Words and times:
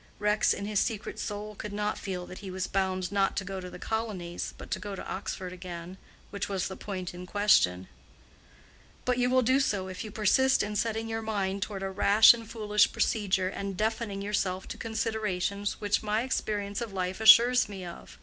Rex 0.17 0.51
in 0.51 0.65
his 0.65 0.79
secret 0.79 1.19
soul 1.19 1.53
could 1.53 1.71
not 1.71 1.95
feel 1.95 2.25
that 2.25 2.39
he 2.39 2.49
was 2.49 2.65
bound 2.65 3.11
not 3.11 3.37
to 3.37 3.45
go 3.45 3.59
to 3.59 3.69
the 3.69 3.77
colonies, 3.77 4.51
but 4.57 4.71
to 4.71 4.79
go 4.79 4.95
to 4.95 5.07
Oxford 5.07 5.53
again—which 5.53 6.49
was 6.49 6.67
the 6.67 6.75
point 6.75 7.13
in 7.13 7.27
question. 7.27 7.87
"But 9.05 9.19
you 9.19 9.29
will 9.29 9.43
do 9.43 9.59
so 9.59 9.89
if 9.89 10.03
you 10.03 10.09
persist 10.09 10.63
in 10.63 10.75
setting 10.75 11.07
your 11.07 11.21
mind 11.21 11.61
toward 11.61 11.83
a 11.83 11.91
rash 11.91 12.33
and 12.33 12.49
foolish 12.49 12.91
procedure, 12.91 13.49
and 13.49 13.77
deafening 13.77 14.23
yourself 14.23 14.67
to 14.69 14.77
considerations 14.79 15.79
which 15.79 16.01
my 16.01 16.23
experience 16.23 16.81
of 16.81 16.93
life 16.93 17.21
assures 17.21 17.69
me 17.69 17.85
of. 17.85 18.17